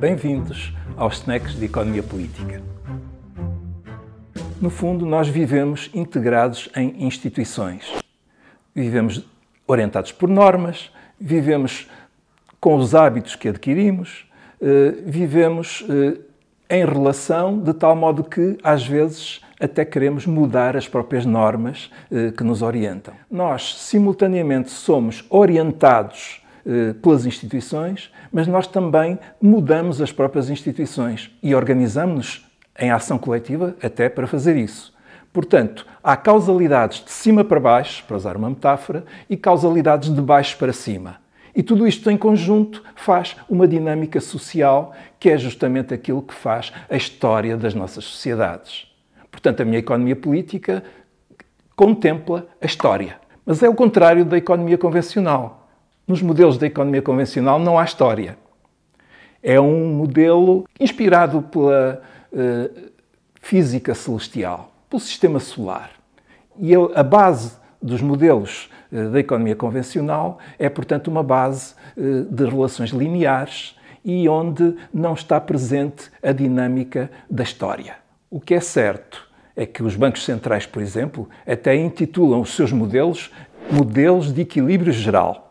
[0.00, 2.62] Bem-vindos aos Snacks de Economia Política.
[4.58, 7.84] No fundo, nós vivemos integrados em instituições.
[8.74, 9.22] Vivemos
[9.66, 10.90] orientados por normas,
[11.20, 11.86] vivemos
[12.58, 14.26] com os hábitos que adquirimos,
[14.62, 16.18] eh, vivemos eh,
[16.78, 22.32] em relação de tal modo que, às vezes, até queremos mudar as próprias normas eh,
[22.34, 23.12] que nos orientam.
[23.30, 26.39] Nós, simultaneamente, somos orientados
[27.02, 32.46] pelas instituições, mas nós também mudamos as próprias instituições e organizamos-nos
[32.78, 34.92] em ação coletiva até para fazer isso.
[35.32, 40.56] Portanto, há causalidades de cima para baixo, para usar uma metáfora, e causalidades de baixo
[40.58, 41.20] para cima.
[41.54, 46.72] E tudo isto em conjunto faz uma dinâmica social que é justamente aquilo que faz
[46.88, 48.86] a história das nossas sociedades.
[49.30, 50.82] Portanto, a minha economia política
[51.76, 53.16] contempla a história.
[53.44, 55.59] Mas é o contrário da economia convencional.
[56.10, 58.36] Nos modelos da economia convencional não há história.
[59.40, 62.90] É um modelo inspirado pela uh,
[63.40, 65.92] física celestial, pelo sistema solar.
[66.58, 72.44] E a base dos modelos uh, da economia convencional é, portanto, uma base uh, de
[72.44, 77.94] relações lineares e onde não está presente a dinâmica da história.
[78.28, 82.72] O que é certo é que os bancos centrais, por exemplo, até intitulam os seus
[82.72, 83.30] modelos
[83.70, 85.49] modelos de equilíbrio geral.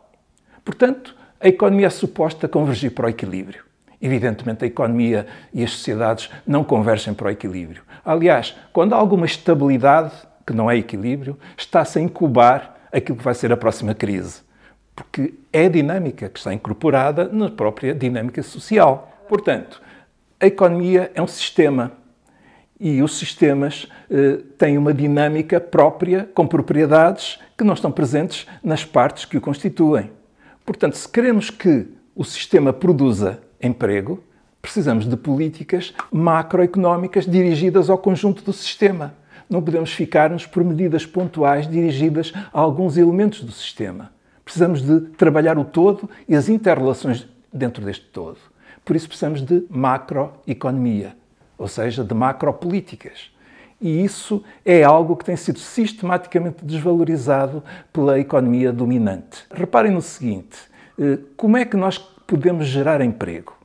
[0.70, 3.64] Portanto, a economia é suposta convergir para o equilíbrio.
[4.00, 7.82] Evidentemente, a economia e as sociedades não convergem para o equilíbrio.
[8.06, 10.12] Aliás, quando há alguma estabilidade,
[10.46, 14.42] que não é equilíbrio, está-se a incubar aquilo que vai ser a próxima crise.
[14.96, 19.12] Porque é a dinâmica que está incorporada na própria dinâmica social.
[19.28, 19.82] Portanto,
[20.40, 21.94] a economia é um sistema
[22.80, 28.86] e os sistemas eh, têm uma dinâmica própria, com propriedades que não estão presentes nas
[28.86, 30.12] partes que o constituem.
[30.66, 34.24] Portanto, se queremos que o sistema produza emprego,
[34.62, 39.14] precisamos de políticas macroeconómicas dirigidas ao conjunto do sistema.
[39.50, 44.12] Não podemos ficar-nos por medidas pontuais dirigidas a alguns elementos do sistema.
[44.44, 48.38] Precisamos de trabalhar o todo e as interrelações dentro deste todo.
[48.86, 51.16] Por isso precisamos de macroeconomia
[51.60, 53.30] ou seja, de macropolíticas.
[53.82, 57.64] E isso é algo que tem sido sistematicamente desvalorizado
[57.94, 59.46] pela economia dominante.
[59.52, 60.58] Reparem no seguinte:
[61.00, 63.58] eh, como é que nós podemos gerar emprego?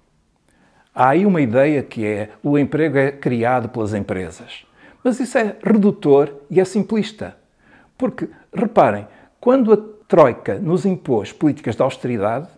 [0.94, 4.64] Há aí uma ideia que é o emprego é criado pelas empresas.
[5.02, 7.36] Mas isso é redutor e é simplista.
[7.98, 9.06] Porque, reparem,
[9.40, 12.48] quando a Troika nos impôs políticas de austeridade,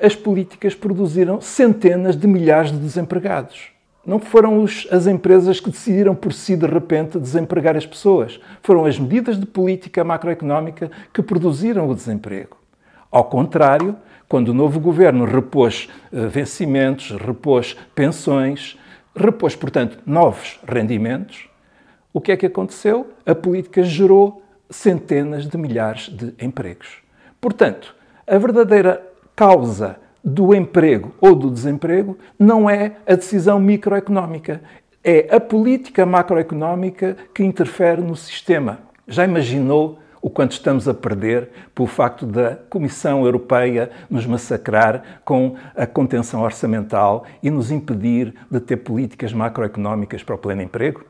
[0.00, 3.70] as políticas produziram centenas de milhares de desempregados.
[4.04, 8.40] Não foram os, as empresas que decidiram por si, de repente, desempregar as pessoas.
[8.62, 12.56] Foram as medidas de política macroeconómica que produziram o desemprego.
[13.10, 13.96] Ao contrário,
[14.28, 18.78] quando o novo governo repôs uh, vencimentos, repôs pensões,
[19.14, 21.48] repôs, portanto, novos rendimentos,
[22.12, 23.10] o que é que aconteceu?
[23.24, 27.02] A política gerou centenas de milhares de empregos.
[27.40, 27.94] Portanto,
[28.26, 34.62] a verdadeira causa do emprego ou do desemprego não é a decisão microeconómica,
[35.02, 38.78] é a política macroeconómica que interfere no sistema.
[39.08, 45.56] Já imaginou o quanto estamos a perder pelo facto da Comissão Europeia nos massacrar com
[45.74, 51.04] a contenção orçamental e nos impedir de ter políticas macroeconómicas para o pleno emprego?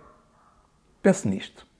[1.03, 1.72] Pense nisto.